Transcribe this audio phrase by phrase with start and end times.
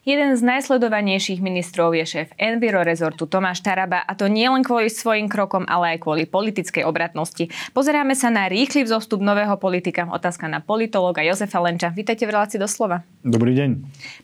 [0.00, 4.88] Jeden z najsledovanejších ministrov je šéf Enviro Resortu Tomáš Taraba a to nie len kvôli
[4.88, 7.52] svojim krokom, ale aj kvôli politickej obratnosti.
[7.76, 10.08] Pozeráme sa na rýchly vzostup nového politika.
[10.08, 11.92] Otázka na politológa Jozefa Lenča.
[11.92, 13.04] Vítajte v relácii doslova.
[13.20, 13.70] Dobrý deň.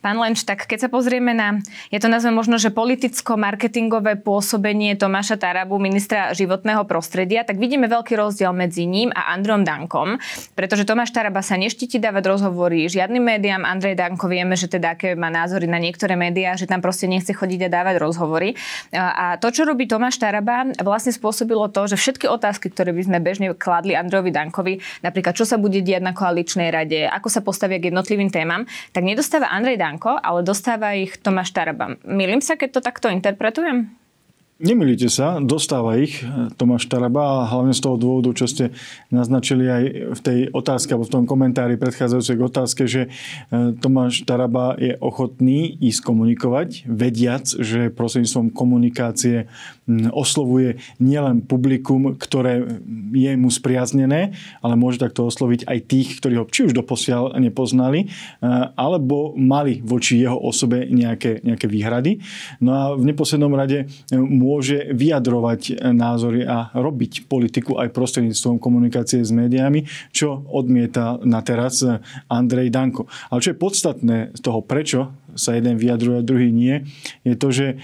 [0.00, 1.60] Pán Lenč, tak keď sa pozrieme na,
[1.93, 8.16] ja to nazvem možno, že politicko-marketingové pôsobenie Tomáša Tarabu, ministra životného prostredia, tak vidíme veľký
[8.16, 10.16] rozdiel medzi ním a Androm Dankom,
[10.56, 13.69] pretože Tomáš Taraba sa neštíti dávať rozhovory žiadnym médiám.
[13.69, 17.34] Andrej Danko vieme, že teda aké má názory na niektoré médiá, že tam proste nechce
[17.34, 18.55] chodiť a dávať rozhovory.
[18.95, 23.19] A to, čo robí Tomáš Taraba, vlastne spôsobilo to, že všetky otázky, ktoré by sme
[23.19, 27.83] bežne kladli Androvi Dankovi, napríklad čo sa bude diať na koaličnej rade, ako sa postavia
[27.83, 31.98] k jednotlivým témam, tak nedostáva Andrej Danko, ale dostáva ich Tomáš Taraba.
[32.06, 34.05] Milím sa, keď to takto interpretujem?
[34.56, 38.72] Nemilíte sa, dostáva ich eh, Tomáš Taraba a hlavne z toho dôvodu, čo ste
[39.12, 39.84] naznačili aj
[40.17, 45.77] v tej otázke alebo v tom komentári predchádzajúcej otázke, že eh, Tomáš Taraba je ochotný
[45.77, 49.45] ísť komunikovať, vediac, že prostredníctvom komunikácie
[49.84, 52.80] hm, oslovuje nielen publikum, ktoré
[53.12, 54.33] je mu spriaznené,
[54.64, 59.84] ale môže takto osloviť aj tých, ktorí ho či už doposiaľ nepoznali, eh, alebo mali
[59.84, 62.25] voči jeho osobe nejaké, nejaké výhrady.
[62.64, 63.84] No a v neposlednom rade
[64.47, 71.83] môže vyjadrovať názory a robiť politiku aj prostredníctvom komunikácie s médiami, čo odmieta na teraz
[72.30, 73.11] Andrej Danko.
[73.34, 76.89] Ale čo je podstatné z toho, prečo sa jeden vyjadruje a druhý nie,
[77.22, 77.77] je to, že e,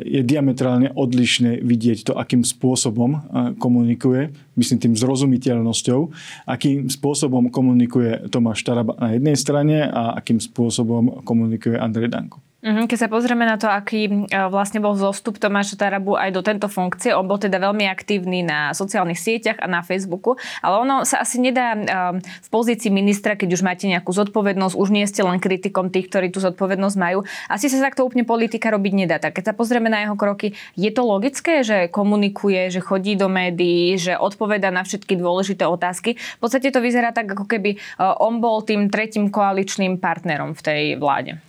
[0.00, 3.18] je diametrálne odlišné vidieť to, akým spôsobom e,
[3.60, 6.00] komunikuje, myslím tým zrozumiteľnosťou,
[6.48, 12.45] akým spôsobom komunikuje Tomáš Taraba na jednej strane a akým spôsobom komunikuje Andrej Danko.
[12.66, 16.42] Mhm, keď sa pozrieme na to, aký e, vlastne bol zostup Tomáša Tarabu aj do
[16.42, 20.34] tento funkcie, on bol teda veľmi aktívny na sociálnych sieťach a na Facebooku,
[20.66, 21.86] ale ono sa asi nedá e,
[22.18, 26.34] v pozícii ministra, keď už máte nejakú zodpovednosť, už nie ste len kritikom tých, ktorí
[26.34, 27.22] tú zodpovednosť majú.
[27.46, 29.22] Asi sa takto úplne politika robiť nedá.
[29.22, 33.30] Tak keď sa pozrieme na jeho kroky, je to logické, že komunikuje, že chodí do
[33.30, 36.18] médií, že odpoveda na všetky dôležité otázky.
[36.18, 40.64] V podstate to vyzerá tak, ako keby e, on bol tým tretím koaličným partnerom v
[40.66, 41.45] tej vláde.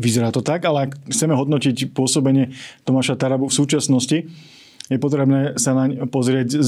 [0.00, 2.56] Vyzerá to tak, ale ak chceme hodnotiť pôsobenie
[2.88, 4.24] Tomáša Tarabu v súčasnosti,
[4.90, 6.58] je potrebné sa naň pozrieť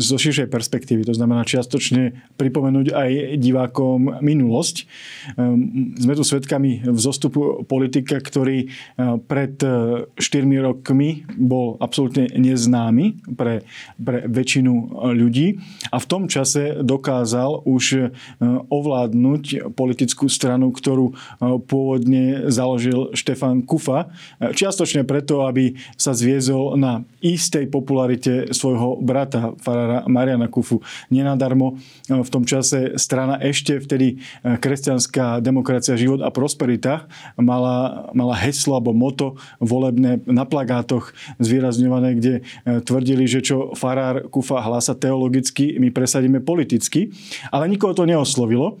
[0.00, 1.04] zo širšej perspektívy.
[1.04, 4.88] To znamená čiastočne pripomenúť aj divákom minulosť.
[5.36, 8.66] Ehm, sme tu svedkami vzostupu politika, ktorý e,
[9.28, 13.68] pred 4 e, rokmi bol absolútne neznámy pre,
[14.00, 15.60] pre väčšinu ľudí
[15.92, 18.00] a v tom čase dokázal už e,
[18.72, 21.12] ovládnuť politickú stranu, ktorú
[21.68, 24.08] pôvodne založil Štefan Kufa.
[24.40, 30.80] Čiastočne preto, aby sa zviezol na istej popularite svojho brata, farára Mariana Kufu.
[31.10, 31.76] Nenadarmo
[32.08, 38.34] e, v tom čase strana ešte vtedy e, kresťanská demokracia, život a prosperita mala, mala
[38.38, 41.12] heslo alebo moto volebné na plagátoch
[41.42, 42.42] zvýrazňované, kde e,
[42.80, 47.12] tvrdili, že čo farár Kufa hlása teologicky, my presadíme politicky.
[47.52, 48.78] Ale nikoho to neoslovilo.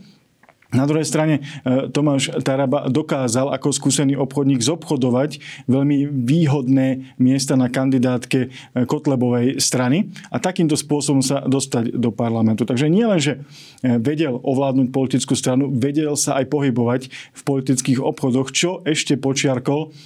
[0.76, 7.72] Na druhej strane e, Tomáš Taraba dokázal ako skúsený obchodník zobchodovať veľmi výhodné miesta na
[7.72, 8.48] kandidátke e,
[8.84, 12.68] Kotlebovej strany a takýmto spôsobom sa dostať do parlamentu.
[12.68, 13.40] Takže nie len, že
[13.80, 19.96] e, vedel ovládnuť politickú stranu, vedel sa aj pohybovať v politických obchodoch, čo ešte počiarkol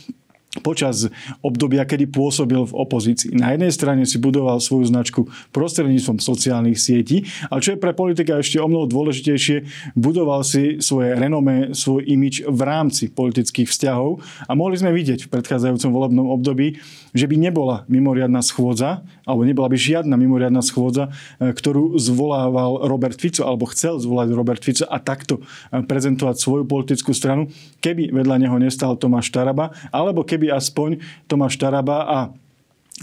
[0.59, 1.07] počas
[1.47, 3.39] obdobia, kedy pôsobil v opozícii.
[3.39, 8.35] Na jednej strane si budoval svoju značku prostredníctvom sociálnych sietí, ale čo je pre politika
[8.35, 9.63] ešte o mnoho dôležitejšie,
[9.95, 15.33] budoval si svoje renomé, svoj imič v rámci politických vzťahov a mohli sme vidieť v
[15.39, 16.83] predchádzajúcom volebnom období,
[17.15, 23.19] že by nebola mimoriadná schôdza, alebo nebola by žiadna mimoriadná schôdza, e, ktorú zvolával Robert
[23.19, 27.51] Fico, alebo chcel zvolať Robert Fico a takto e, prezentovať svoju politickú stranu,
[27.83, 30.91] keby vedľa neho nestal Tomáš Taraba, alebo keby keby aspoň
[31.29, 32.19] Tomáš Taraba a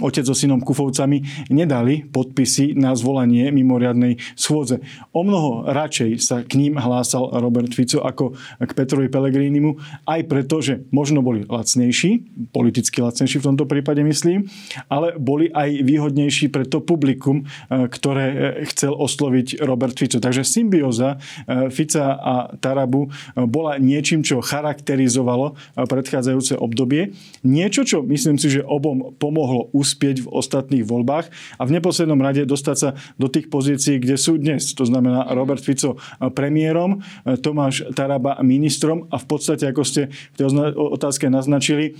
[0.01, 4.81] otec so synom Kufovcami nedali podpisy na zvolanie mimoriadnej schôdze.
[5.13, 10.61] O mnoho radšej sa k ním hlásal Robert Fico ako k Petrovi Pelegrínimu, aj preto,
[10.61, 12.23] že možno boli lacnejší,
[12.53, 14.45] politicky lacnejší v tomto prípade myslím,
[14.87, 18.37] ale boli aj výhodnejší pre to publikum, e, ktoré e,
[18.69, 20.21] chcel osloviť Robert Fico.
[20.21, 23.09] Takže symbióza e, Fica a Tarabu
[23.49, 27.13] bola niečím, čo charakterizovalo predchádzajúce obdobie.
[27.41, 32.43] Niečo, čo myslím si, že obom pomohlo uspieť v ostatných voľbách a v neposlednom rade
[32.43, 34.75] dostať sa do tých pozícií, kde sú dnes.
[34.75, 35.95] To znamená Robert Fico
[36.35, 36.99] premiérom,
[37.39, 41.95] Tomáš Taraba ministrom a v podstate, ako ste v tej otázke naznačili,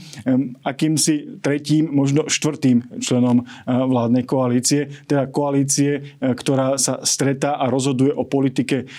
[0.67, 8.27] akýmsi tretím, možno štvrtým členom vládnej koalície, teda koalície, ktorá sa stretá a rozhoduje o
[8.27, 8.91] politike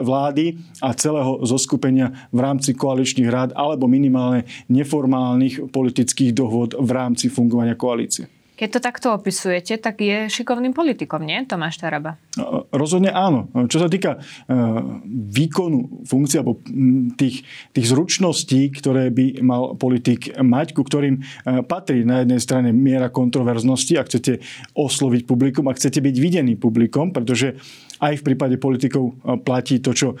[0.00, 7.26] vlády a celého zoskupenia v rámci koaličných rád alebo minimálne neformálnych politických dohod v rámci
[7.26, 8.05] fungovania koalície.
[8.56, 12.16] Keď to takto opisujete, tak je šikovným politikom, nie Tomáš Taraba?
[12.40, 13.52] No, rozhodne áno.
[13.68, 14.18] Čo sa týka e,
[15.12, 16.64] výkonu funkcie alebo
[17.20, 17.44] tých,
[17.76, 21.22] tých zručností, ktoré by mal politik mať, ku ktorým e,
[21.68, 24.40] patrí na jednej strane miera kontroverznosti, ak chcete
[24.72, 27.60] osloviť publikum, ak chcete byť videný publikom, pretože
[28.00, 30.16] aj v prípade politikov e, platí to, čo e,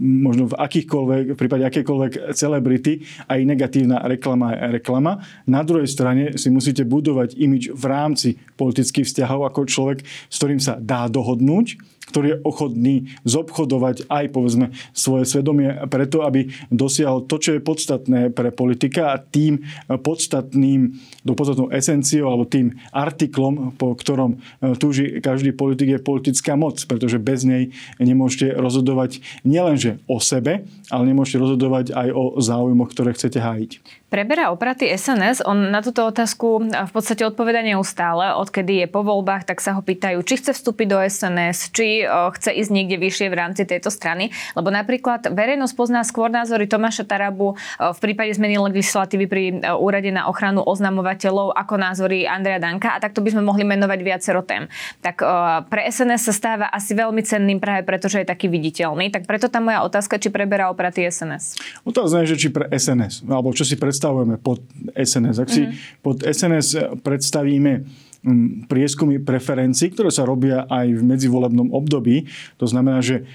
[0.00, 5.12] možno v akýchkoľvek, v prípade akékoľvek celebrity, aj negatívna reklama je reklama.
[5.46, 8.28] Na druhej strane si musíte budovať imič v rámci
[8.58, 14.74] politických vzťahov ako človek, s ktorým sa dá dohodnúť ktorý je ochotný zobchodovať aj povedzme
[14.90, 21.32] svoje svedomie preto, aby dosiahol to, čo je podstatné pre politika a tým podstatným, do
[21.38, 27.22] podstatnou esenciou alebo tým artiklom, po ktorom e, túži každý politik je politická moc, pretože
[27.22, 27.70] bez nej
[28.02, 33.99] nemôžete rozhodovať nielenže o sebe, ale nemôžete rozhodovať aj o záujmoch, ktoré chcete hájiť.
[34.10, 35.46] Preberá opraty SNS.
[35.46, 38.34] On na túto otázku v podstate odpoveda neustále.
[38.34, 42.50] Odkedy je po voľbách, tak sa ho pýtajú, či chce vstúpiť do SNS, či chce
[42.50, 44.34] ísť niekde vyššie v rámci tejto strany.
[44.58, 50.26] Lebo napríklad verejnosť pozná skôr názory Tomáša Tarabu v prípade zmeny legislatívy pri úrade na
[50.26, 54.66] ochranu oznamovateľov ako názory Andreja Danka a takto by sme mohli menovať viacero tém.
[55.06, 55.22] Tak
[55.70, 59.14] pre SNS sa stáva asi veľmi cenným práve preto, že je taký viditeľný.
[59.14, 61.62] Tak preto tá moja otázka, či preberá opraty SNS.
[61.86, 64.64] Otázka je, že či pre SNS, alebo čo si predstavuje predstavujeme pod
[64.96, 65.36] SNS.
[65.44, 66.00] Ak si mm-hmm.
[66.00, 66.68] pod SNS
[67.04, 67.84] predstavíme
[68.24, 72.24] mm, prieskumy preferencií, ktoré sa robia aj v medzivolebnom období.
[72.56, 73.28] To znamená, že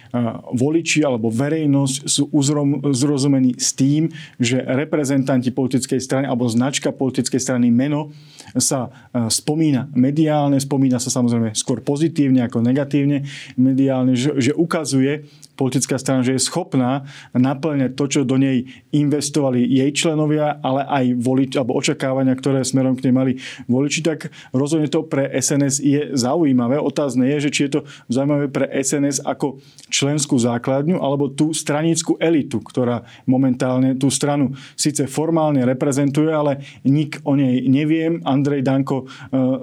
[0.58, 2.34] voliči alebo verejnosť sú
[2.82, 4.10] uzrozumení s tým,
[4.42, 8.10] že reprezentanti politickej strany alebo značka politickej strany meno
[8.58, 13.22] sa spomína mediálne, spomína sa samozrejme skôr pozitívne ako negatívne
[13.54, 19.64] mediálne, že, že ukazuje politická strana, že je schopná naplňať to, čo do nej investovali
[19.64, 23.34] jej členovia, ale aj volič, alebo očakávania, ktoré smerom k nej mali
[23.66, 26.78] voliči, tak rozhodne to pre SNS je zaujímavé.
[26.78, 27.82] Otázne je, že či je to
[28.12, 35.08] zaujímavé pre SNS ako členskú základňu, alebo tú stranickú elitu, ktorá momentálne tú stranu síce
[35.08, 38.20] formálne reprezentuje, ale nik o nej neviem.
[38.28, 39.06] Andrej Danko e,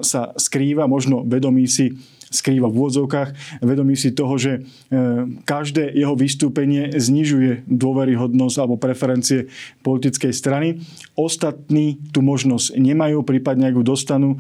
[0.01, 1.93] sa skrýva, možno vedomí si
[2.33, 4.61] skrýva v úvodzovkách, vedomí si toho, že e,
[5.45, 9.53] každé jeho vystúpenie znižuje dôveryhodnosť alebo preferencie
[9.85, 10.81] politickej strany.
[11.15, 14.39] Ostatní tú možnosť nemajú, prípadne ak ju dostanú e,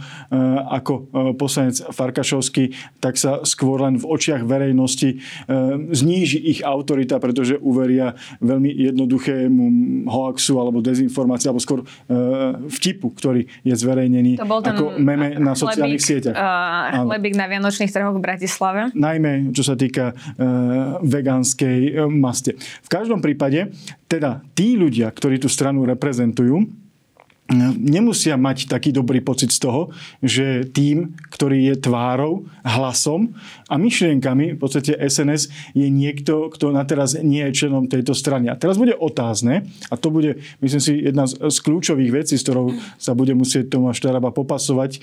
[0.72, 1.02] ako e,
[1.36, 5.20] poslanec Farkašovský, tak sa skôr len v očiach verejnosti
[5.92, 9.64] zníži ich autorita, pretože uveria veľmi jednoduchému
[10.08, 11.80] hoaxu alebo dezinformácii, alebo skôr
[12.68, 16.36] vtipu, ktorý je zverejnený ako meme na sociálnych sieťach.
[16.36, 18.80] Uh, chlebík na Vianočný vianočných trhoch v Bratislave.
[18.94, 20.14] Najmä čo sa týka e,
[21.02, 22.54] vegánskej e, maste.
[22.58, 23.74] V každom prípade,
[24.06, 26.62] teda tí ľudia, ktorí tú stranu reprezentujú,
[27.76, 29.92] nemusia mať taký dobrý pocit z toho,
[30.24, 33.34] že tým, ktorý je tvárou, hlasom
[33.68, 38.48] a myšlienkami, v podstate SNS je niekto, kto na teraz nie je členom tejto strany.
[38.48, 42.74] A teraz bude otázne, a to bude, myslím si, jedna z, kľúčových vecí, s ktorou
[42.98, 45.00] sa bude musieť Tomáš Taraba popasovať e,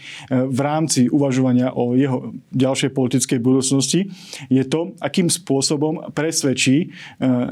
[0.48, 4.12] v rámci uvažovania o jeho ďalšej politickej budúcnosti,
[4.52, 6.92] je to, akým spôsobom presvedčí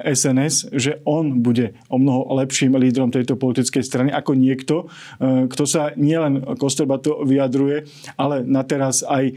[0.03, 5.45] SNS, e, že on bude o mnoho lepším lídrom tejto politickej strany ako niekto, E,
[5.51, 7.85] kto sa nielen Kostrbato vyjadruje,
[8.17, 9.33] ale na teraz aj e,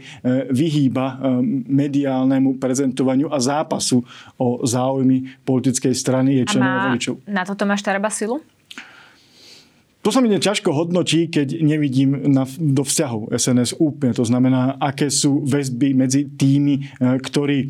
[0.49, 1.15] vyhýba e,
[1.69, 4.01] mediálnemu prezentovaniu a zápasu
[4.39, 7.13] o záujmy politickej strany je členov voličov.
[7.27, 8.41] Na toto máš Taraba silu?
[10.01, 14.17] To sa mi ťažko hodnotí, keď nevidím na, do vzťahov SNS úplne.
[14.17, 17.69] To znamená, aké sú väzby medzi tými, ktorí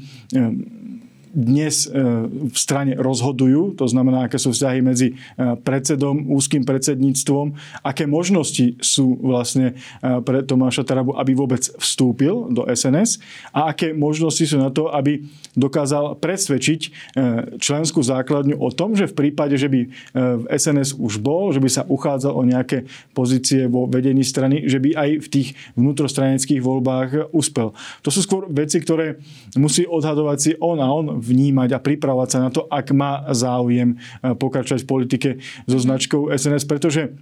[1.31, 1.95] dnes e,
[2.27, 7.55] v strane rozhodujú, to znamená, aké sú vzťahy medzi e, predsedom, úzkým predsedníctvom,
[7.87, 13.23] aké možnosti sú vlastne e, pre Tomáša Tarabu, aby vôbec vstúpil do SNS
[13.55, 15.23] a aké možnosti sú na to, aby
[15.55, 17.13] dokázal presvedčiť
[17.59, 19.81] členskú základňu o tom, že v prípade, že by
[20.15, 24.79] v SNS už bol, že by sa uchádzal o nejaké pozície vo vedení strany, že
[24.79, 27.75] by aj v tých vnútrostranických voľbách uspel.
[28.03, 29.19] To sú skôr veci, ktoré
[29.59, 33.95] musí odhadovať si on a on vnímať a pripravovať sa na to, ak má záujem
[33.95, 35.29] e, pokračovať v politike
[35.69, 37.13] so značkou SNS, pretože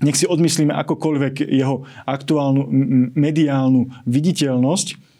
[0.00, 2.68] nech si odmyslíme akokoľvek jeho aktuálnu
[3.16, 5.16] mediálnu viditeľnosť,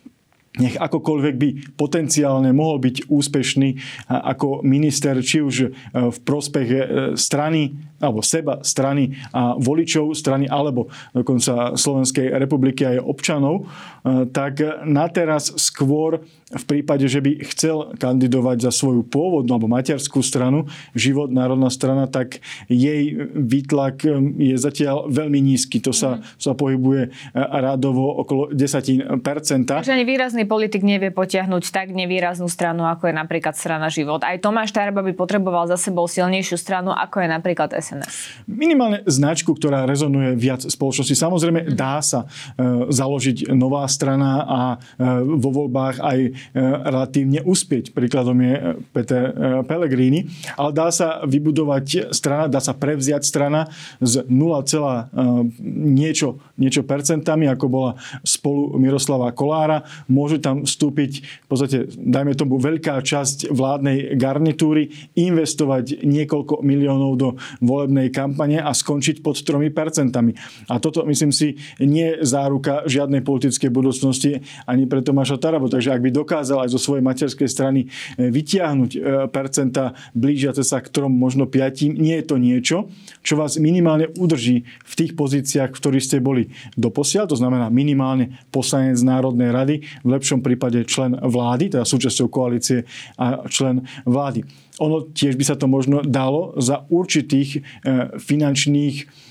[0.56, 3.68] nech akokoľvek by potenciálne mohol byť úspešný
[4.08, 6.78] ako minister, či už e, v prospech e,
[7.16, 13.64] strany alebo seba strany a voličov strany alebo dokonca Slovenskej republiky a jej občanov,
[14.06, 19.66] e, tak na teraz skôr v prípade, že by chcel kandidovať za svoju pôvodnú alebo
[19.66, 22.38] materskú stranu, život národná strana, tak
[22.70, 24.06] jej výtlak
[24.38, 25.82] je zatiaľ veľmi nízky.
[25.82, 26.38] To sa, mm.
[26.38, 29.10] sa pohybuje rádovo okolo 10%.
[29.66, 34.22] Takže ani výrazný politik nevie potiahnuť tak nevýraznú stranu, ako je napríklad strana život.
[34.22, 38.14] Aj Tomáš Taraba by potreboval za sebou silnejšiu stranu, ako je napríklad SNS.
[38.50, 41.14] Minimálne značku, ktorá rezonuje viac spoločnosti.
[41.14, 41.78] Samozrejme, mm.
[41.78, 44.76] dá sa e, založiť nová strana a e,
[45.38, 46.30] vo voľbách aj e,
[46.82, 47.94] relatívne uspieť.
[47.94, 50.26] Príkladom je e, Peter e, Pellegrini.
[50.58, 53.70] Ale dá sa vybudovať strana, dá sa prevziať strana
[54.02, 55.06] z 0, e,
[55.70, 57.92] niečo, niečo percentami, ako bola
[58.26, 59.86] spolu Miroslava Kolára.
[60.10, 67.28] Môže tam vstúpiť v podstate, dajme tomu, veľká časť vládnej garnitúry, investovať niekoľko miliónov do
[67.76, 69.68] volebnej kampane a skončiť pod 3%.
[70.66, 75.68] A toto, myslím si, nie je záruka žiadnej politickej budúcnosti ani pre Tomáša Tarabu.
[75.68, 80.80] Takže ak by dokázal aj zo svojej materskej strany e, vytiahnuť e, percenta blížiace sa
[80.80, 82.76] k trom, možno piatim, nie je to niečo,
[83.20, 88.40] čo vás minimálne udrží v tých pozíciách, v ktorých ste boli doposiaľ, to znamená minimálne
[88.48, 89.74] poslanec Národnej rady,
[90.06, 92.88] v lepšom prípade člen vlády, teda súčasťou koalície
[93.20, 97.60] a člen vlády ono tiež by sa to možno dalo za určitých e,
[98.20, 99.26] finančných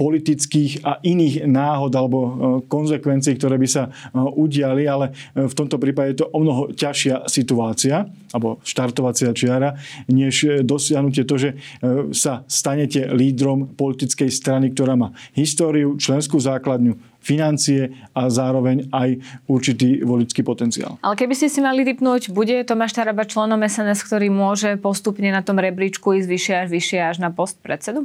[0.00, 2.30] politických a iných náhod alebo e,
[2.64, 7.28] konzekvencií, ktoré by sa e, udiali, ale v tomto prípade je to o mnoho ťažšia
[7.28, 9.78] situácia alebo štartovacia čiara,
[10.10, 11.50] než dosiahnutie to, že
[12.10, 19.16] sa stanete lídrom politickej strany, ktorá má históriu, členskú základňu, financie a zároveň aj
[19.48, 21.00] určitý volický potenciál.
[21.00, 25.40] Ale keby ste si mali vypnúť, bude Tomáš Taraba členom SNS, ktorý môže postupne na
[25.40, 28.04] tom rebríčku ísť vyššie až vyššie až na post predsedu?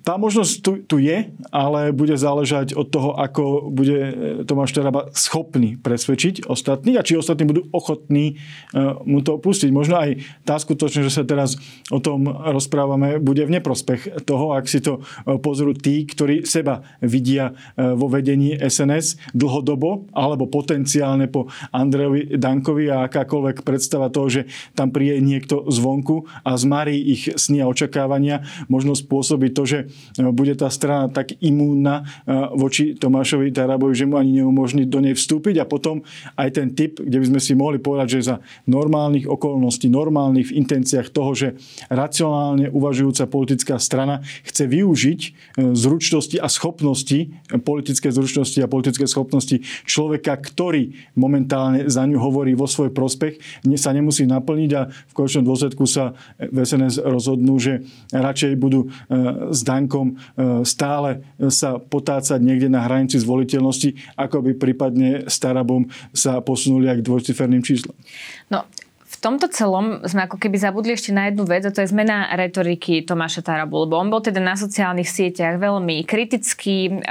[0.00, 4.12] Tá možnosť tu, tu je, ale bude záležať od toho, ako bude e,
[4.48, 8.34] Tomáš Taraba schopný presvedčiť ostatných a či ostatní budú ochotní e,
[9.04, 9.68] mu to pustiť.
[9.68, 11.60] Možno aj tá skutočnosť, že sa teraz
[11.92, 16.80] o tom rozprávame, bude v neprospech toho, ak si to e, pozrú tí, ktorí seba
[17.04, 24.42] vidia vo vedení SNS dlhodobo alebo potenciálne po Andrejovi Dankovi a akákoľvek predstava toho, že
[24.72, 30.22] tam príde niekto zvonku a zmarí ich sny a očakávania, možno spôsobiť to, že e,
[30.30, 35.18] bude tá strana tak imúnna e, voči Tomášovi Tarabovi, že mu ani neumožní do nej
[35.18, 35.58] vstúpiť.
[35.58, 36.06] A potom
[36.38, 38.36] aj ten typ, kde by sme si mohli povedať, že za
[38.70, 41.58] normálnych okolností, normálnych v intenciách toho, že
[41.90, 45.30] racionálne uvažujúca politická strana chce využiť e,
[45.74, 47.34] zručnosti a schopnosti,
[47.66, 53.40] politické zručnosti a politické schopnosti človeka, ktorý momentálne za ňu hovorí vo svoj prospech,
[53.78, 58.90] sa nemusí naplniť a v konečnom dôsledku sa v SNS rozhodnú, že radšej budú
[59.50, 60.14] s Dankom e,
[60.62, 67.06] stále sa potácať niekde na hranici zvoliteľnosti, ako by prípadne Starabom sa posunuli aj k
[67.06, 67.94] dvojciferným číslom.
[68.52, 68.64] No,
[69.18, 73.02] tomto celom sme ako keby zabudli ešte na jednu vec a to je zmena retoriky
[73.02, 77.02] Tomáša Tarabu, lebo on bol teda na sociálnych sieťach veľmi kritický,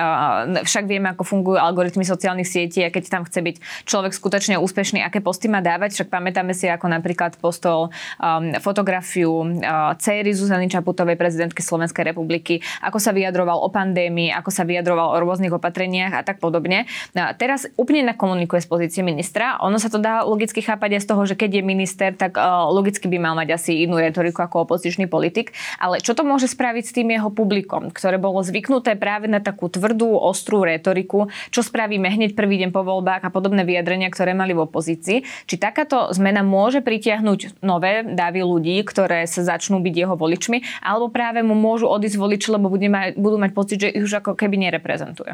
[0.63, 3.55] však vieme, ako fungujú algoritmy sociálnych sietí a keď tam chce byť
[3.89, 9.43] človek skutočne úspešný, aké posty má dávať, však pamätáme si, ako napríklad postol um, fotografiu
[9.43, 15.17] uh, céry Zuzany Čaputovej, prezidentky Slovenskej republiky, ako sa vyjadroval o pandémii, ako sa vyjadroval
[15.17, 16.87] o rôznych opatreniach a tak podobne.
[17.17, 19.59] No, teraz úplne nakomunikuje z pozície ministra.
[19.65, 22.37] Ono sa to dá logicky chápať aj z toho, že keď je minister minister, tak
[22.37, 25.57] uh, logicky by mal mať asi inú retoriku ako opozičný politik.
[25.81, 29.67] Ale čo to môže spraviť s tým jeho publikom, ktoré bolo zvyknuté práve na takú
[29.67, 34.53] tvrdú, ostrú retoriku, čo spravíme hneď prvý deň po voľbách a podobné vyjadrenia, ktoré mali
[34.53, 35.25] v opozícii.
[35.49, 41.09] Či takáto zmena môže pritiahnuť nové davy ľudí, ktoré sa začnú byť jeho voličmi, alebo
[41.09, 45.33] práve mu môžu odísť voliči, lebo budú mať pocit, že ich už ako keby nereprezentuje.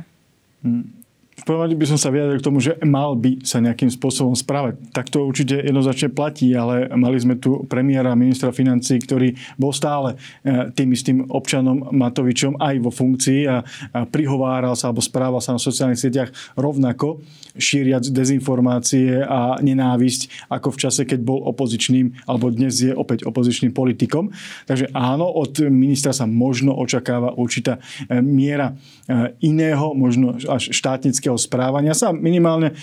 [0.64, 1.03] Hmm.
[1.34, 4.78] V prvom by som sa vyjadril k tomu, že mal by sa nejakým spôsobom správať.
[4.92, 10.20] Tak to určite jednoznačne platí, ale mali sme tu premiéra ministra financí, ktorý bol stále
[10.44, 13.64] e, tým istým občanom Matovičom aj vo funkcii a,
[14.10, 17.24] prihováral sa alebo správal sa na sociálnych sieťach rovnako,
[17.58, 23.74] šíriac dezinformácie a nenávisť, ako v čase, keď bol opozičným, alebo dnes je opäť opozičným
[23.74, 24.34] politikom.
[24.66, 27.78] Takže áno, od ministra sa možno očakáva určitá
[28.10, 28.74] e, miera
[29.06, 32.12] e, iného, možno až štátnického politického správania sa.
[32.12, 32.76] Minimálne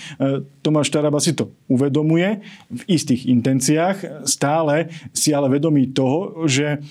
[0.65, 2.41] Tomáš Taraba si to uvedomuje
[2.73, 4.25] v istých intenciách.
[4.25, 6.81] Stále si ale vedomí toho, že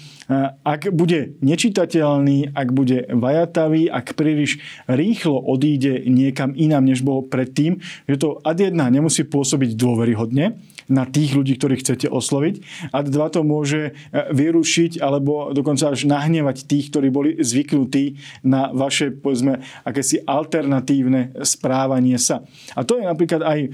[0.62, 7.82] ak bude nečitateľný, ak bude vajatavý, ak príliš rýchlo odíde niekam inám, než bol predtým,
[8.06, 10.54] že to ad jedna nemusí pôsobiť dôveryhodne
[10.90, 12.54] na tých ľudí, ktorých chcete osloviť.
[12.90, 13.92] A dva to môže e,
[14.34, 22.18] vyrušiť alebo dokonca až nahnevať tých, ktorí boli zvyknutí na vaše, povedzme, akési alternatívne správanie
[22.18, 22.42] sa.
[22.74, 23.68] A to je napríklad aj e,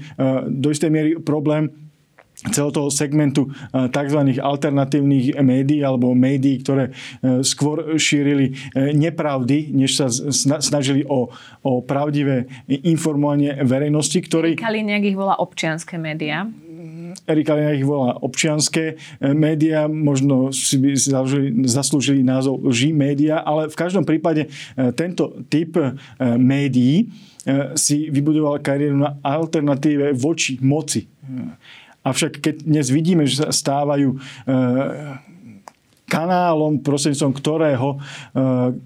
[0.47, 1.87] do istej miery problém
[2.53, 4.37] celého toho segmentu eh, tzv.
[4.37, 6.93] alternatívnych médií alebo médií, ktoré
[7.41, 10.07] skôr šírili nepravdy, než sa
[10.61, 11.33] snažili o,
[11.65, 14.53] o pravdivé informovanie verejnosti, ktorý...
[14.53, 16.45] Kaliniak ich volá občianské médiá.
[17.25, 23.71] Erika Lina ich volá občianské médiá, možno si by zaslúžili, zaslúžili názov lži médiá, ale
[23.71, 24.51] v každom prípade
[24.93, 25.75] tento typ
[26.21, 27.09] médií
[27.79, 31.07] si vybudoval kariéru na alternatíve voči moci.
[32.07, 34.17] Avšak keď dnes vidíme, že sa stávajú e,
[36.07, 37.97] kanálom, prostredníctvom ktorého e,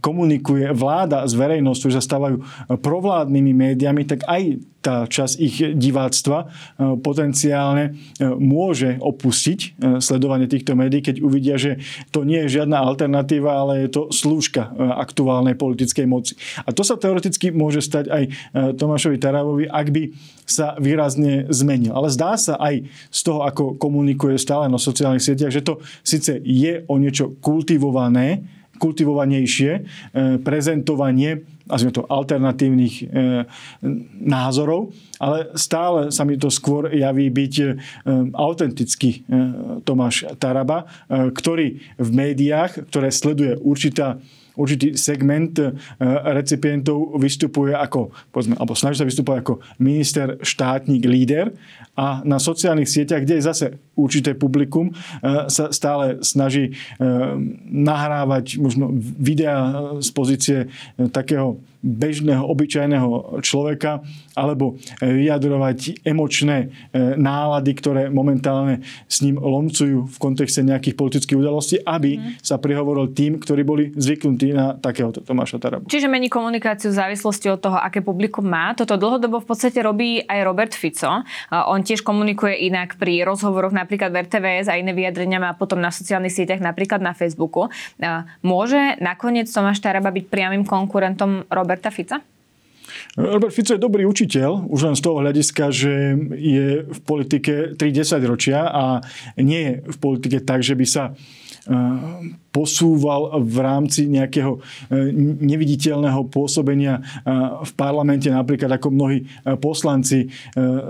[0.02, 2.42] komunikuje vláda s verejnosťou, že sa stávajú
[2.82, 6.46] provládnymi médiami, tak aj tá časť ich diváctva e,
[7.00, 9.68] potenciálne e, môže opustiť e,
[10.02, 11.78] sledovanie týchto médií, keď uvidia, že
[12.10, 16.34] to nie je žiadna alternatíva, ale je to slúžka aktuálnej politickej moci.
[16.66, 18.24] A to sa teoreticky môže stať aj
[18.82, 20.04] Tomášovi Taravovi, ak by
[20.50, 21.94] sa výrazne zmenil.
[21.94, 26.42] Ale zdá sa aj z toho, ako komunikuje stále na sociálnych sieťach, že to síce
[26.42, 28.42] je o niečo kultivované,
[28.82, 29.86] kultivovanejšie
[30.42, 33.06] prezentovanie nazvime to alternatívnych e,
[34.20, 37.66] názorov, ale stále sa mi to skôr javí byť e,
[38.36, 39.40] autentický e,
[39.88, 44.20] Tomáš Taraba, e, ktorý v médiách, ktoré sleduje určitá
[44.56, 45.72] určitý segment e,
[46.36, 51.56] recipientov vystupuje ako, povedzme, alebo snaží sa vystupovať ako minister, štátnik, líder.
[51.96, 53.66] A na sociálnych sieťach, kde je zase
[53.96, 54.94] určité publikum, e,
[55.48, 56.74] sa stále snaží e,
[57.72, 60.58] nahrávať možno videá z pozície
[61.12, 70.64] takého bežného, obyčajného človeka alebo vyjadrovať emočné nálady, ktoré momentálne s ním lomcujú v kontexte
[70.64, 72.44] nejakých politických udalostí, aby mm.
[72.44, 75.88] sa prihovoril tým, ktorí boli zvyknutí na takéhoto Tomáša Tarabu.
[75.92, 78.72] Čiže mení komunikáciu v závislosti od toho, aké publikum má.
[78.78, 81.24] Toto dlhodobo v podstate robí aj Robert Fico.
[81.52, 85.92] On tiež komunikuje inak pri rozhovoroch napríklad v RTVS a iné vyjadrenia má potom na
[85.92, 87.68] sociálnych sieťach, napríklad na Facebooku.
[88.42, 92.24] Môže nakoniec Tomáš Taraba byť priamým konkurentom Roberta Fica?
[93.18, 98.24] Robert Fico je dobrý učiteľ, už len z toho hľadiska, že je v politike 30
[98.24, 99.04] ročia a
[99.38, 101.04] nie je v politike tak, že by sa
[102.52, 104.60] posúval v rámci nejakého e,
[105.46, 107.02] neviditeľného pôsobenia e,
[107.64, 109.24] v parlamente, napríklad ako mnohí
[109.64, 110.28] poslanci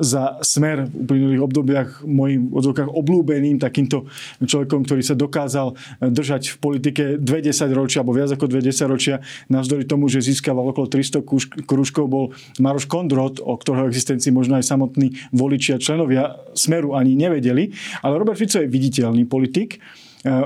[0.02, 4.10] za smer v uplynulých obdobiach mojim odzvukách oblúbeným takýmto
[4.42, 9.86] človekom, ktorý sa dokázal držať v politike 20 ročia alebo viac ako 20 ročia, navzdory
[9.86, 15.14] tomu, že získaval okolo 300 krúžkov, bol Maroš Kondrot, o ktorého existencii možno aj samotní
[15.36, 17.72] voliči a členovia smeru ani nevedeli.
[18.02, 19.82] Ale Robert Fico je viditeľný politik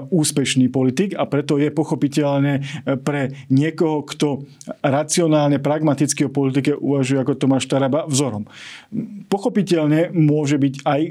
[0.09, 2.61] úspešný politik a preto je pochopiteľné e,
[2.95, 4.47] pre niekoho, kto
[4.79, 8.47] racionálne, pragmaticky o politike uvažuje ako Tomáš Taraba vzorom.
[9.27, 11.01] Pochopiteľne môže byť aj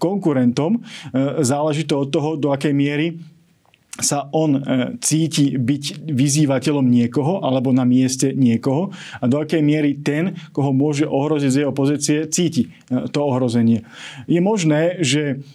[0.00, 3.20] konkurentom, e, záleží to od toho, do akej miery
[3.94, 4.58] sa on
[4.98, 8.90] cíti byť vyzývateľom niekoho alebo na mieste niekoho
[9.22, 13.86] a do akej miery ten, koho môže ohroziť z jeho pozície, cíti to ohrozenie.
[14.26, 15.46] Je možné, že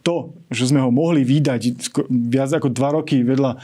[0.00, 3.58] to, že sme ho mohli vydať viac ako dva roky vedľa e,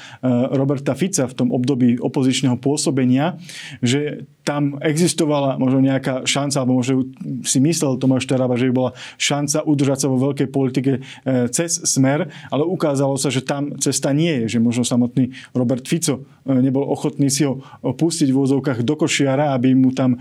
[0.52, 3.40] Roberta Fica v tom období opozičného pôsobenia,
[3.80, 7.10] že tam existovala možno nejaká šanca, alebo možno
[7.42, 11.00] si myslel Tomáš Taraba, že by bola šanca udržať sa vo veľkej politike e,
[11.48, 16.20] cez smer, ale ukázalo sa, že tam cesta nie je, že možno samotný Robert Fico
[16.44, 20.20] e, nebol ochotný si ho pustiť v úzovkách do košiara, aby mu tam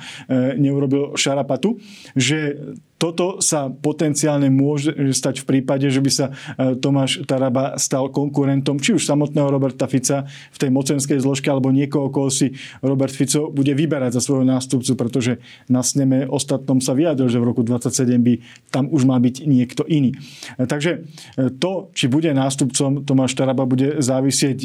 [0.55, 1.77] neurobil šarapatu,
[2.15, 2.55] že
[2.95, 8.79] toto sa potenciálne môže stať v prípade, že by sa e, Tomáš Taraba stal konkurentom
[8.79, 13.51] či už samotného Roberta Fica v tej mocenskej zložke alebo niekoho, koho si Robert Fico
[13.51, 18.15] bude vyberať za svojho nástupcu, pretože na sneme ostatnom sa vyjadril, že v roku 27
[18.15, 18.33] by
[18.71, 20.15] tam už má byť niekto iný.
[20.55, 21.03] E, takže
[21.35, 24.57] e, to, či bude nástupcom Tomáš Taraba, bude závisieť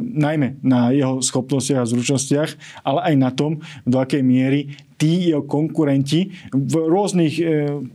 [0.00, 2.50] najmä na jeho schopnostiach a zručnostiach,
[2.84, 7.44] ale aj na tom, do akej miery tí jeho konkurenti v rôznych e,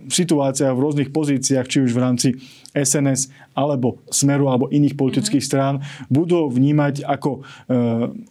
[0.08, 2.30] situáciách, v rôznych pozíciách, či už v rámci
[2.74, 7.42] SNS alebo Smeru alebo iných politických strán budú vnímať ako e,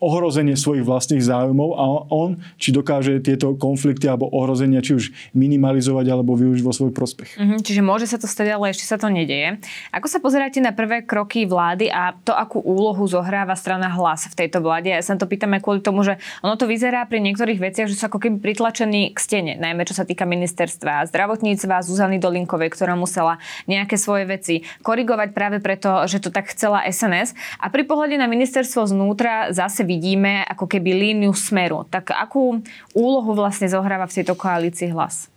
[0.02, 6.06] ohrozenie svojich vlastných záujmov a on, či dokáže tieto konflikty alebo ohrozenia či už minimalizovať
[6.10, 7.38] alebo využiť vo svoj prospech.
[7.38, 9.62] Mm-hmm, čiže môže sa to stať, ale ešte sa to nedeje.
[9.94, 14.34] Ako sa pozeráte na prvé kroky vlády a to, akú úlohu zohráva strana hlas v
[14.34, 14.90] tejto vláde?
[14.90, 17.94] Ja sa to pýtam aj kvôli tomu, že ono to vyzerá pri niektorých veciach, že
[17.94, 22.98] sú ako keby pritlačení k stene, najmä čo sa týka ministerstva zdravotníctva, Zuzany Dolinkovej, ktorá
[22.98, 23.38] musela
[23.70, 27.36] nejaké svoje veci korigovať práve preto, že to tak chcela SNS.
[27.60, 31.84] A pri pohľade na ministerstvo znútra zase vidíme ako keby líniu smeru.
[31.84, 32.64] Tak akú
[32.96, 35.28] úlohu vlastne zohráva v tejto koalícii hlas?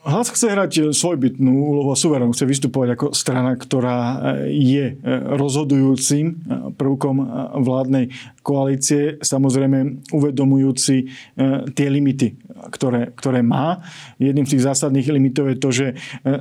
[0.00, 2.32] Hlas chce hrať svojbytnú úlohu a suverénu.
[2.32, 4.96] Chce vystupovať ako strana, ktorá je
[5.36, 6.40] rozhodujúcim
[6.80, 7.20] prvkom
[7.60, 8.08] vládnej
[8.40, 11.04] koalície, samozrejme uvedomujúci
[11.76, 12.32] tie limity,
[12.68, 13.80] ktoré, ktoré má.
[14.20, 15.86] Jedným z tých zásadných limitov je to, že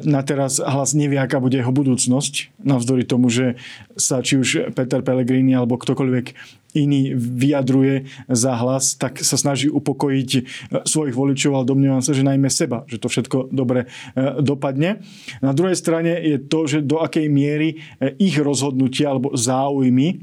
[0.03, 3.55] na teraz hlas nevie, aká bude jeho budúcnosť, navzdory tomu, že
[3.95, 10.29] sa či už Peter Pellegrini alebo ktokoľvek iný vyjadruje za hlas, tak sa snaží upokojiť
[10.37, 10.41] e,
[10.85, 15.01] svojich voličov, ale domnievam sa, že najmä seba, že to všetko dobre e, dopadne.
[15.41, 20.21] Na druhej strane je to, že do akej miery e, ich rozhodnutia alebo záujmy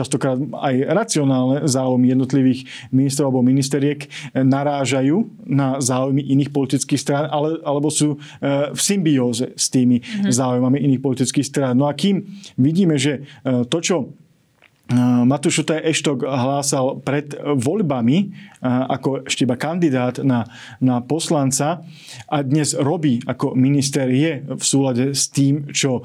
[0.00, 7.60] častokrát aj racionálne záujmy jednotlivých ministrov alebo ministeriek narážajú na záujmy iných politických strán, ale,
[7.60, 10.32] alebo sú v symbióze s tými mm-hmm.
[10.32, 11.76] záujmami iných politických strán.
[11.76, 12.24] No a kým
[12.56, 13.96] vidíme, že to, čo
[14.90, 20.50] Matúš Šutaj Eštok hlásal pred voľbami ako ešte iba kandidát na,
[20.82, 21.86] na poslanca
[22.26, 26.02] a dnes robí ako minister je v súlade s tým, čo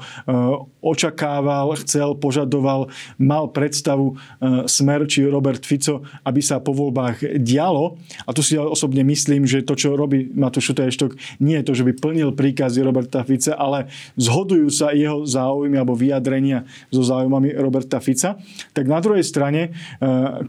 [0.78, 2.86] očakával, chcel, požadoval,
[3.18, 4.22] mal predstavu
[4.70, 7.98] Smer či Robert Fico, aby sa po voľbách dialo.
[8.22, 11.66] A tu si ja osobne myslím, že to, čo robí Matúš Šutaj Eštok, nie je
[11.66, 16.62] to, že by plnil príkazy Roberta Fica, ale zhodujú sa jeho záujmy alebo vyjadrenia
[16.94, 18.38] so záujmami Roberta Fica
[18.76, 19.70] tak na druhej strane e,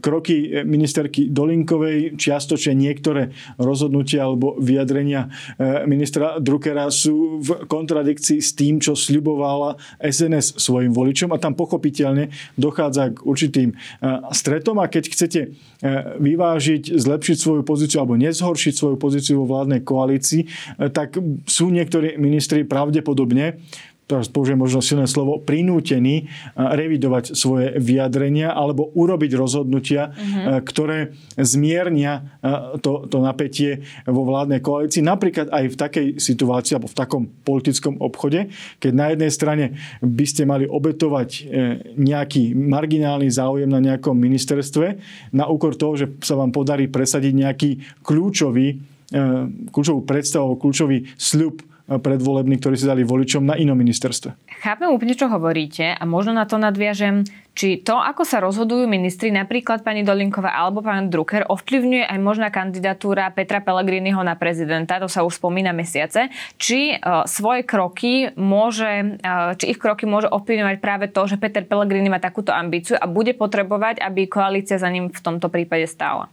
[0.04, 8.52] kroky ministerky Dolinkovej, čiastočne niektoré rozhodnutia alebo vyjadrenia e, ministra Druckera sú v kontradikcii s
[8.52, 11.32] tým, čo sľubovala SNS svojim voličom.
[11.32, 12.28] A tam pochopiteľne
[12.60, 13.76] dochádza k určitým e,
[14.36, 14.76] stretom.
[14.84, 15.40] A keď chcete
[16.18, 20.42] vyvážiť, zlepšiť svoju pozíciu alebo nezhoršiť svoju pozíciu vo vládnej koalícii,
[20.90, 21.14] tak
[21.46, 23.62] sú niektorí ministri pravdepodobne
[24.08, 30.64] teraz použijem možno silné slovo, prinútení revidovať svoje vyjadrenia alebo urobiť rozhodnutia, uh-huh.
[30.64, 32.40] ktoré zmiernia
[32.80, 35.04] to, to napätie vo vládnej koalícii.
[35.04, 38.48] Napríklad aj v takej situácii alebo v takom politickom obchode,
[38.80, 39.64] keď na jednej strane
[40.00, 41.40] by ste mali obetovať e,
[42.00, 44.86] nejaký marginálny záujem na nejakom ministerstve
[45.36, 48.76] na úkor toho, že sa vám podarí presadiť nejaký kľúčový e,
[49.68, 54.36] kľúčovú predstavu, kľúčový sľub predvolební, ktorí si dali voličom na inom ministerstve.
[54.60, 57.24] Chápem úplne, čo hovoríte a možno na to nadviažem,
[57.56, 62.54] či to, ako sa rozhodujú ministri, napríklad pani Dolinková alebo pán Drucker, ovplyvňuje aj možná
[62.54, 69.18] kandidatúra Petra Pellegriniho na prezidenta, to sa už spomína mesiace, či uh, svoje kroky môže,
[69.24, 73.10] uh, či ich kroky môže ovplyvňovať práve to, že Peter Pellegrini má takúto ambíciu a
[73.10, 76.30] bude potrebovať, aby koalícia za ním v tomto prípade stála.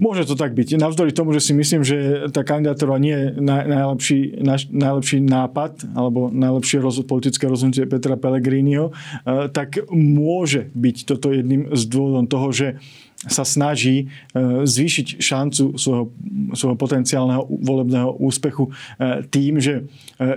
[0.00, 0.80] Môže to tak byť.
[0.80, 4.40] Navzdory tomu, že si myslím, že tá kandidatúra nie je najlepší,
[4.72, 11.76] najlepší nápad alebo najlepšie roz, politické rozhodnutie Petra Pellegriniho, eh, tak môže byť toto jedným
[11.76, 12.68] z dôvodom toho, že
[13.28, 16.08] sa snaží eh, zvýšiť šancu svojho,
[16.56, 19.84] svojho potenciálneho volebného úspechu eh, tým, že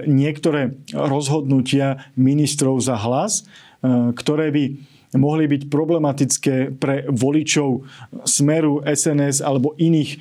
[0.03, 3.47] niektoré rozhodnutia ministrov za hlas,
[4.17, 4.63] ktoré by
[5.15, 7.83] mohli byť problematické pre voličov
[8.23, 10.17] Smeru, SNS alebo iných e,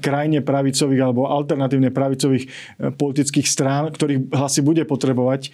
[0.00, 2.48] krajine pravicových alebo alternatívne pravicových e,
[2.92, 5.50] politických strán, ktorých hlasy bude potrebovať e,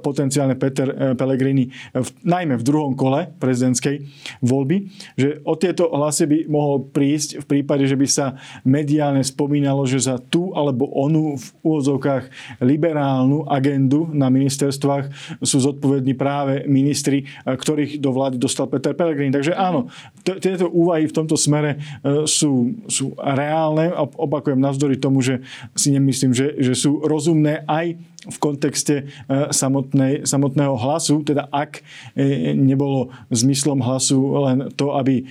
[0.00, 4.04] potenciálne Peter Pellegrini v, najmä v druhom kole prezidentskej
[4.44, 9.88] voľby, že o tieto hlasy by mohol prísť v prípade, že by sa mediálne spomínalo,
[9.88, 12.24] že za tú alebo onú v úvodzovkách
[12.62, 19.30] liberálnu agendu na ministerstvách sú zodpovední práve ministri, ktorých do vlády vlády dostal Peter Pellegrini.
[19.30, 19.60] Takže mhm.
[19.62, 19.80] áno,
[20.26, 25.38] t- tieto úvahy v tomto smere e, sú, sú reálne a opakujem navzdory tomu, že
[25.78, 27.94] si nemyslím, že, že sú rozumné aj
[28.26, 31.78] v kontexte e, samotnej, samotného hlasu, teda ak
[32.18, 35.22] e, nebolo zmyslom hlasu len to, aby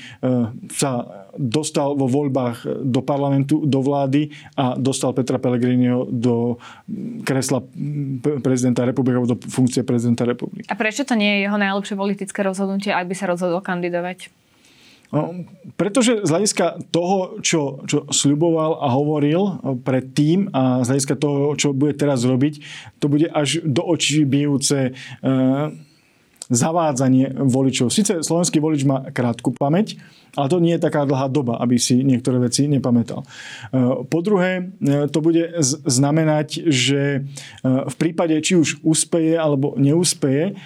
[0.71, 1.03] sa
[1.35, 6.57] dostal vo voľbách do parlamentu, do vlády a dostal Petra Pellegriniho do
[7.27, 7.63] kresla
[8.39, 10.67] prezidenta republiky alebo do funkcie prezidenta republiky.
[10.71, 14.31] A prečo to nie je jeho najlepšie politické rozhodnutie, ak by sa rozhodol kandidovať?
[15.13, 15.45] No,
[15.77, 21.77] pretože z hľadiska toho, čo, čo sľuboval a hovoril predtým a z hľadiska toho, čo
[21.77, 22.59] bude teraz robiť,
[22.97, 25.31] to bude až do očí bijúce e,
[26.49, 27.89] zavádzanie voličov.
[27.89, 29.97] Sice slovenský volič má krátku pamäť,
[30.35, 33.23] ale to nie je taká dlhá doba, aby si niektoré veci nepamätal.
[33.23, 33.27] E,
[34.05, 37.19] po druhé, e, to bude znamenať, že e,
[37.63, 40.57] v prípade, či už úspeje alebo neúspeje,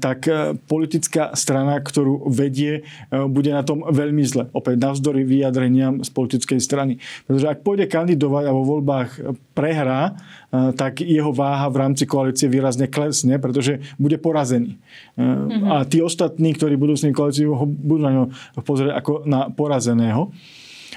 [0.00, 0.26] tak
[0.66, 4.48] politická strana, ktorú vedie, bude na tom veľmi zle.
[4.56, 6.98] Opäť navzdory vyjadreniam z politickej strany.
[7.28, 9.10] Pretože ak pôjde kandidovať a vo voľbách
[9.52, 10.16] prehrá,
[10.52, 14.76] tak jeho váha v rámci koalície výrazne klesne, pretože bude porazený.
[15.16, 15.68] Mm-hmm.
[15.68, 18.24] A tí ostatní, ktorí budú s ním koalíciu, budú na ňo
[18.64, 20.32] pozrieť ako na porazeného.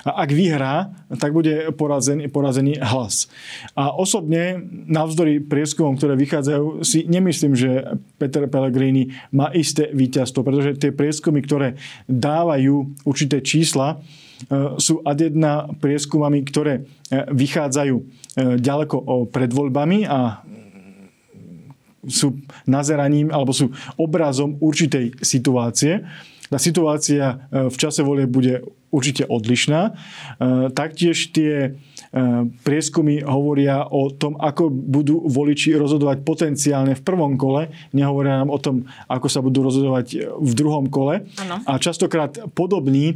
[0.06, 3.26] A ak vyhrá, tak bude porazený, porazený hlas.
[3.74, 10.78] A osobne, navzdory prieskumom, ktoré vychádzajú, si nemyslím, že Peter Pellegrini má isté víťazstvo, pretože
[10.78, 13.98] tie prieskumy, ktoré dávajú určité čísla,
[14.78, 16.82] sú ad jedna prieskumami, ktoré e,
[17.32, 18.04] vychádzajú e,
[18.60, 20.44] ďaleko pred voľbami a
[22.06, 22.38] sú
[22.70, 26.06] nazeraním alebo sú obrazom určitej situácie.
[26.46, 28.62] Tá situácia e, v čase volie bude
[28.96, 29.92] určite odlišná.
[29.92, 29.92] E,
[30.72, 31.76] taktiež tie
[32.16, 38.56] E, prieskumy hovoria o tom, ako budú voliči rozhodovať potenciálne v prvom kole, nehovoria nám
[38.56, 41.28] o tom, ako sa budú rozhodovať v druhom kole.
[41.44, 41.60] Ano.
[41.68, 43.16] A častokrát podobní e,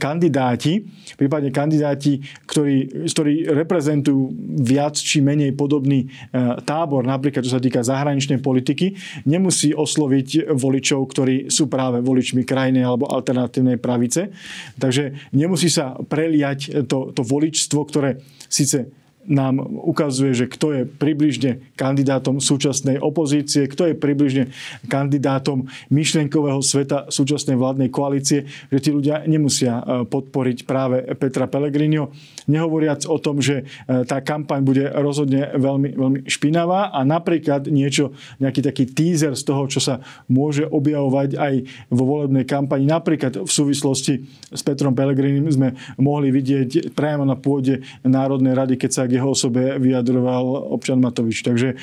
[0.00, 0.80] kandidáti,
[1.20, 4.32] prípadne kandidáti, ktorí, ktorí reprezentujú
[4.64, 8.96] viac či menej podobný e, tábor, napríklad čo sa týka zahraničnej politiky,
[9.28, 14.32] nemusí osloviť voličov, ktorí sú práve voličmi krajnej alebo alternatívnej pravice.
[14.80, 18.97] Takže nemusí sa preliať to, to voličstvo, ktoré síce
[19.28, 24.48] nám ukazuje, že kto je približne kandidátom súčasnej opozície, kto je približne
[24.88, 32.08] kandidátom myšlienkového sveta súčasnej vládnej koalície, že tí ľudia nemusia e, podporiť práve Petra Pellegriniho.
[32.48, 38.16] Nehovoriac o tom, že e, tá kampaň bude rozhodne veľmi, veľmi špinavá a napríklad niečo,
[38.40, 40.00] nejaký taký teaser z toho, čo sa
[40.32, 41.54] môže objavovať aj
[41.92, 42.88] vo volebnej kampani.
[42.88, 48.90] Napríklad v súvislosti s Petrom Pellegrinim sme mohli vidieť priamo na pôde Národnej rady, keď
[48.90, 51.42] sa k jeho osobe vyjadroval občan Matovič.
[51.42, 51.76] Takže e,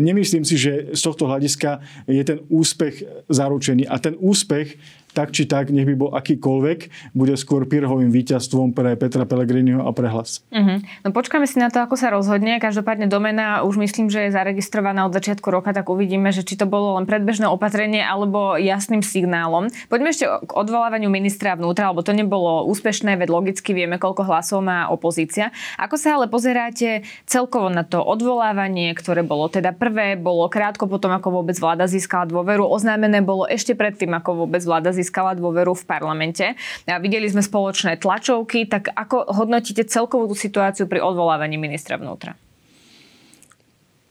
[0.00, 3.88] nemyslím si, že z tohto hľadiska je ten úspech zaručený.
[3.88, 4.76] A ten úspech
[5.12, 9.92] tak či tak, nech by bol akýkoľvek, bude skôr pyrhovým víťazstvom pre Petra Pellegriniho a
[9.92, 10.40] pre hlas.
[10.48, 10.80] Uh-huh.
[11.04, 12.56] No počkáme si na to, ako sa rozhodne.
[12.56, 16.64] Každopádne domena už myslím, že je zaregistrovaná od začiatku roka, tak uvidíme, že či to
[16.64, 19.68] bolo len predbežné opatrenie alebo jasným signálom.
[19.92, 24.64] Poďme ešte k odvolávaniu ministra vnútra, lebo to nebolo úspešné, veď logicky vieme, koľko hlasov
[24.64, 25.52] má opozícia.
[25.76, 31.12] Ako sa ale pozeráte celkovo na to odvolávanie, ktoré bolo teda prvé, bolo krátko potom,
[31.12, 35.74] ako vôbec vláda získala dôveru, oznámené bolo ešte predtým, ako vôbec vláda získala získala dôveru
[35.74, 36.46] v parlamente.
[36.86, 42.38] A videli sme spoločné tlačovky, tak ako hodnotíte celkovú tú situáciu pri odvolávaní ministra vnútra?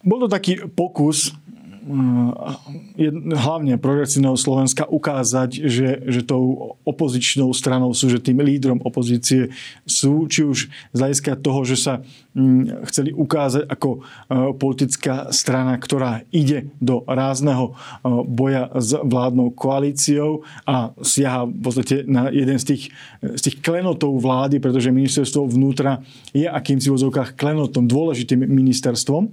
[0.03, 1.31] Bol to taký pokus
[3.33, 9.49] hlavne progresívneho Slovenska ukázať, že, že tou opozičnou stranou sú, že tým lídrom opozície
[9.85, 11.93] sú, či už z hľadiska toho, že sa
[12.37, 13.99] mm, chceli ukázať ako e,
[14.53, 21.95] politická strana, ktorá ide do rázneho e, boja s vládnou koalíciou a siaha v podstate
[22.05, 22.83] na jeden z tých,
[23.25, 26.99] z tých klenotov vlády, pretože ministerstvo vnútra je akýmsi v
[27.33, 29.31] klenotom, dôležitým ministerstvom.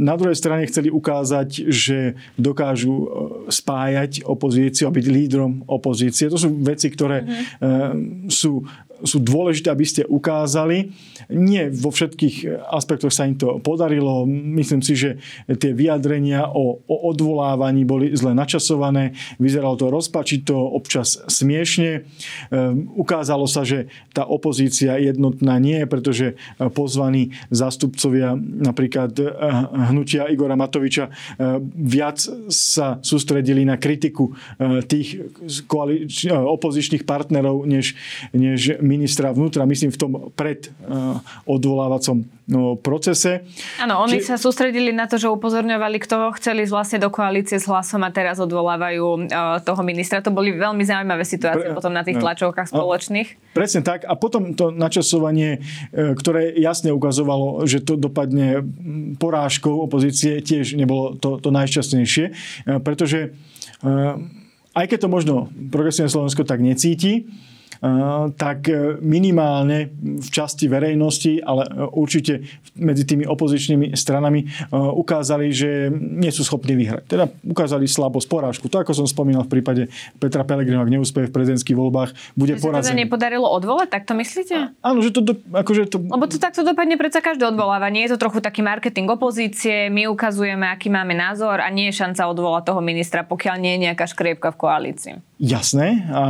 [0.00, 1.98] Na druhej strane chceli ukázať, ukázať, že
[2.40, 3.06] dokážu e,
[3.52, 6.30] spájať opozíciu a byť lídrom opozície.
[6.32, 8.30] To sú veci, ktoré mm-hmm.
[8.32, 8.64] sú
[9.04, 10.94] sú dôležité, aby ste ukázali.
[11.32, 14.26] Nie vo všetkých aspektoch sa im to podarilo.
[14.28, 15.10] Myslím si, že
[15.48, 19.16] tie vyjadrenia o, o odvolávaní boli zle načasované.
[19.38, 22.04] Vyzeralo to rozpačito, občas smiešne.
[22.50, 26.34] Um, ukázalo sa, že tá opozícia jednotná nie pretože
[26.74, 29.30] pozvaní zástupcovia napríklad eh,
[29.94, 32.18] hnutia Igora Matoviča eh, viac
[32.50, 35.22] sa sústredili na kritiku eh, tých
[36.34, 37.94] opozičných partnerov, než,
[38.34, 40.70] než ministra vnútra, myslím v tom pred
[41.44, 43.44] odvolávacom no, procese.
[43.80, 44.32] Áno, oni Či...
[44.32, 48.40] sa sústredili na to, že upozorňovali, kto chceli vlastne do koalície s hlasom a teraz
[48.40, 50.24] odvolávajú uh, toho ministra.
[50.24, 51.76] To boli veľmi zaujímavé situácie Pre...
[51.76, 52.24] potom na tých no.
[52.26, 53.28] tlačovkách spoločných.
[53.34, 54.08] A, presne tak.
[54.08, 58.64] A potom to načasovanie, uh, ktoré jasne ukazovalo, že to dopadne
[59.20, 63.36] porážkou opozície, tiež nebolo to, to najšťastnejšie, uh, pretože
[64.74, 65.34] aj keď to možno
[65.68, 67.28] progresívne Slovensko tak necíti,
[68.40, 68.72] tak
[69.04, 72.40] minimálne v časti verejnosti, ale určite
[72.80, 77.04] medzi tými opozičnými stranami ukázali, že nie sú schopní vyhrať.
[77.04, 78.72] Teda ukázali slabosť, porážku.
[78.72, 79.82] To, ako som spomínal v prípade
[80.16, 82.80] Petra Pellegrina, ak neúspeje v prezidentských voľbách, bude že porazený.
[82.80, 84.56] Že sa to nepodarilo odvolať, tak to myslíte?
[84.80, 85.20] Áno, že to...
[85.20, 86.00] Do, akože to...
[86.00, 88.08] Lebo to takto dopadne predsa každé odvolávanie.
[88.08, 92.32] Je to trochu taký marketing opozície, my ukazujeme, aký máme názor a nie je šanca
[92.32, 95.14] odvolať toho ministra, pokiaľ nie je nejaká škriepka v koalícii.
[95.36, 96.08] Jasné.
[96.14, 96.22] A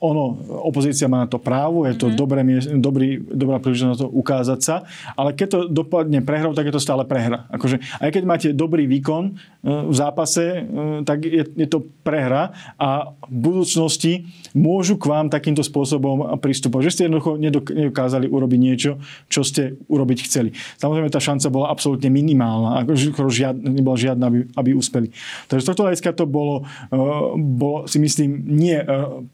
[0.00, 0.38] ono,
[0.86, 2.20] opozícia má na to právo, je to mm-hmm.
[2.22, 2.40] dobré,
[2.78, 4.86] dobrý, dobrá príležitosť na to ukázať sa,
[5.18, 7.50] ale keď to dopadne prehrou, tak je to stále prehra.
[7.50, 9.32] Akože, aj keď máte dobrý výkon e,
[9.66, 15.66] v zápase, e, tak je, je to prehra a v budúcnosti môžu k vám takýmto
[15.66, 16.82] spôsobom pristupovať.
[16.86, 20.54] Že ste jednoducho nedokázali urobiť niečo, čo ste urobiť chceli.
[20.78, 25.10] Samozrejme, tá šanca bola absolútne minimálna, akože žiad, nebola žiadna, aby, aby uspeli.
[25.50, 26.62] Takže z tohto hľadiska to bolo,
[26.94, 27.02] e,
[27.34, 28.78] bolo, si myslím, nie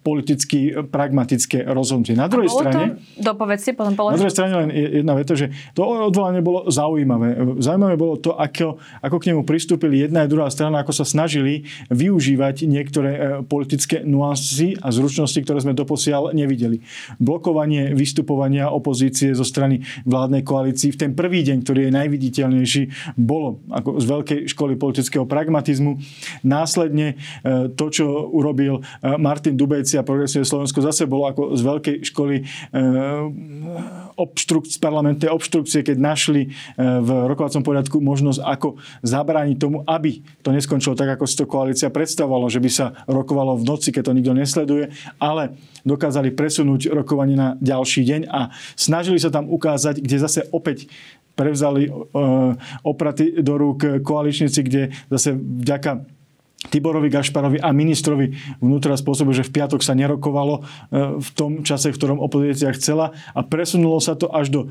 [0.06, 2.14] politicky pragmatické rozhodnutie.
[2.14, 3.00] Na druhej strane...
[3.18, 7.58] To, dopovedzte, potom Na druhej strane len jedna veta, že to odvolanie bolo zaujímavé.
[7.58, 11.66] Zaujímavé bolo to, ako, ako k nemu pristúpili jedna a druhá strana, ako sa snažili
[11.90, 16.80] využívať niektoré e, politické nuancy a zručnosti, ktoré sme doposiaľ nevideli.
[17.18, 22.82] Blokovanie vystupovania opozície zo strany vládnej koalícii v ten prvý deň, ktorý je najviditeľnejší,
[23.18, 25.98] bolo ako z veľkej školy politického pragmatizmu.
[26.46, 31.96] Následne e, to, čo urobil Martin Dubejci a Progresívne Slovensko zase bolo ako z veľkej
[32.12, 32.46] školy eh,
[34.20, 40.52] obštruk- parlamentnej obštrukcie, keď našli eh, v rokovacom poriadku možnosť, ako zabrániť tomu, aby to
[40.52, 44.16] neskončilo tak, ako si to koalícia predstavovala, že by sa rokovalo v noci, keď to
[44.16, 50.16] nikto nesleduje, ale dokázali presunúť rokovanie na ďalší deň a snažili sa tam ukázať, kde
[50.22, 50.86] zase opäť
[51.32, 52.52] prevzali uh,
[52.84, 56.04] opraty do rúk koaličníci, kde zase vďaka
[56.70, 60.62] Tiborovi Gašparovi a ministrovi vnútra spôsobu, že v piatok sa nerokovalo e,
[61.18, 64.68] v tom čase, v ktorom opozícia chcela a presunulo sa to až do e,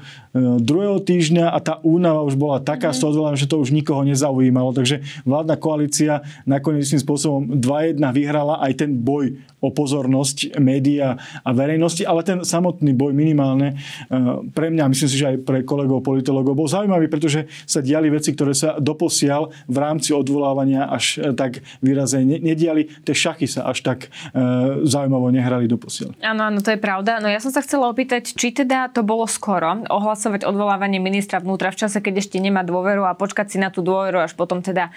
[0.64, 2.96] druhého týždňa a tá únava už bola taká mm.
[2.96, 4.72] z toho že to už nikoho nezaujímalo.
[4.72, 6.14] Takže vládna koalícia
[6.48, 12.42] nakoniec tým spôsobom 2-1 vyhrala aj ten boj o pozornosť médiá a verejnosti, ale ten
[12.42, 13.78] samotný boj minimálne
[14.10, 14.16] e,
[14.50, 18.34] pre mňa, myslím si, že aj pre kolegov politologov bol zaujímavý, pretože sa diali veci,
[18.34, 22.90] ktoré sa doposiaľ v rámci odvolávania až e, tak výrazne nediali.
[23.06, 24.42] Tie šachy sa až tak e,
[24.82, 26.18] zaujímavo nehrali doposiaľ.
[26.26, 27.22] Áno, áno, to je pravda.
[27.22, 31.70] No ja som sa chcela opýtať, či teda to bolo skoro ohlasovať odvolávanie ministra vnútra
[31.70, 34.90] v čase, keď ešte nemá dôveru a počkať si na tú dôveru až potom teda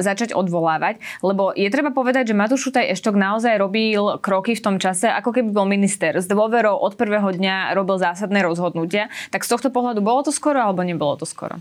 [0.00, 1.02] začať odvolávať.
[1.20, 5.10] Lebo je treba povedať, že Matúš Šutaj Eštok naozaj robí robil kroky v tom čase,
[5.10, 9.10] ako keby bol minister s dôverou od prvého dňa robil zásadné rozhodnutia.
[9.34, 11.58] Tak z tohto pohľadu bolo to skoro alebo nebolo to skoro?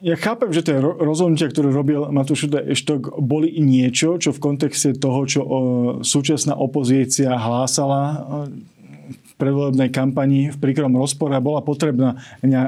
[0.00, 5.24] Ja chápem, že tie rozhodnutia, ktoré robil Matúš Eštok, boli niečo, čo v kontexte toho,
[5.28, 5.40] čo
[6.00, 8.24] súčasná opozícia hlásala
[9.10, 12.16] v predvolebnej kampani v príkrom rozpore bola potrebná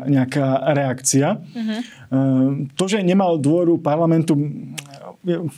[0.09, 1.41] nejaká reakcia.
[1.41, 1.81] Uh-huh.
[2.77, 4.37] To, že nemal dôveru parlamentu,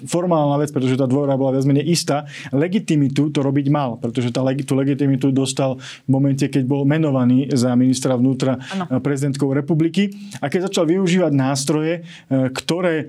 [0.05, 2.29] formálna vec, pretože tá dôvera bola viac menej istá.
[2.53, 7.73] Legitimitu to robiť mal, pretože tá, tú legitimitu dostal v momente, keď bol menovaný za
[7.73, 9.01] ministra vnútra ano.
[9.01, 10.13] prezidentkou republiky
[10.45, 13.05] a keď začal využívať nástroje, e, ktoré e,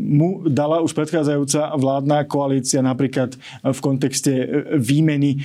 [0.00, 4.32] mu dala už predchádzajúca vládna koalícia, napríklad v kontexte
[4.78, 5.42] výmeny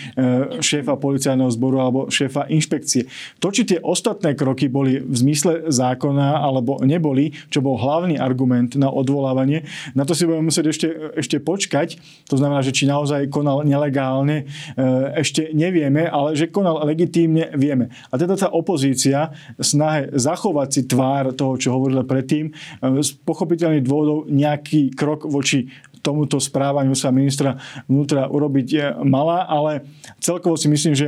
[0.61, 3.09] šéfa policajného zboru alebo šéfa inšpekcie.
[3.43, 8.77] To, či tie ostatné kroky boli v zmysle zákona alebo neboli, čo bol hlavný argument
[8.77, 11.97] na odvolávanie, na to si budeme musieť ešte, ešte počkať.
[12.31, 14.45] To znamená, že či naozaj konal nelegálne,
[14.75, 14.85] e,
[15.17, 17.93] ešte nevieme, ale že konal legitímne, vieme.
[18.09, 22.53] A teda tá opozícia snahe zachovať si tvár toho, čo hovorila predtým, e,
[23.01, 25.69] z pochopiteľných dôvodov nejaký krok voči
[26.01, 29.85] tomuto správaniu sa ministra vnútra urobiť e, malá, ale
[30.21, 31.07] celkovo si myslím, že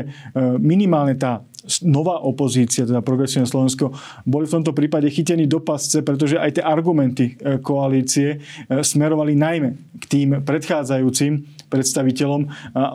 [0.59, 1.43] minimálne tá
[1.83, 3.91] nová opozícia, teda progresívne Slovensko,
[4.23, 8.37] boli v tomto prípade chytení do pasce, pretože aj tie argumenty e, koalície e,
[8.79, 12.49] smerovali najmä k tým predchádzajúcim predstaviteľom e,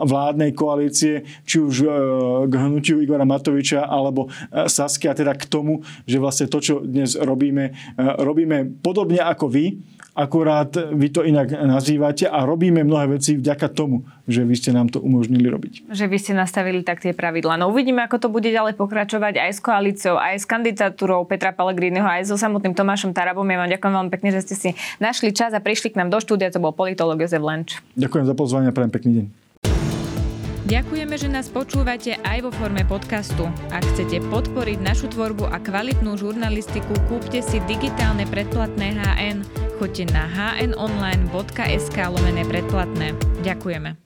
[0.09, 1.75] vládnej koalície, či už
[2.49, 4.27] k hnutiu Igora Matoviča alebo
[4.65, 9.77] Saskia, teda k tomu, že vlastne to, čo dnes robíme, robíme podobne ako vy,
[10.15, 14.87] akurát vy to inak nazývate a robíme mnohé veci vďaka tomu, že vy ste nám
[14.87, 15.91] to umožnili robiť.
[15.91, 17.59] Že vy ste nastavili tak tie pravidla.
[17.59, 22.07] No uvidíme, ako to bude ďalej pokračovať aj s koalíciou, aj s kandidatúrou Petra Pellegriniho,
[22.07, 23.45] aj so samotným Tomášom Tarabom.
[23.45, 24.69] Ja vám ďakujem veľmi pekne, že ste si
[25.03, 26.47] našli čas a prišli k nám do štúdia.
[26.55, 27.83] To bol politolog Jozef Lenč.
[27.99, 29.25] Ďakujem za pozvanie a prajem pekný deň.
[30.65, 33.45] Ďakujeme, že nás počúvate aj vo forme podcastu.
[33.69, 39.64] Ak chcete podporiť našu tvorbu a kvalitnú žurnalistiku, kúpte si digitálne predplatné HN.
[39.75, 43.11] Choďte na hnonline.sk lomené predplatné.
[43.43, 44.04] Ďakujeme.